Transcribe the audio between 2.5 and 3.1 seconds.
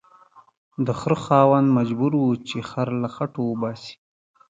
خر له